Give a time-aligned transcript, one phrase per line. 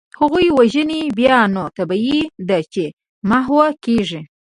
[0.19, 2.85] هغوی وژني، بیا نو طبیعي ده چي
[3.29, 4.21] محوه کیږي.